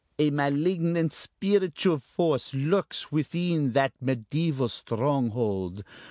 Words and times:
A 0.17 0.31
malignant 0.31 1.13
spiritual 1.13 1.99
force 1.99 2.55
lurks 2.55 3.11
within 3.11 3.73
that 3.73 3.93
mediæval 4.03 4.71
stronghold. 4.71 5.83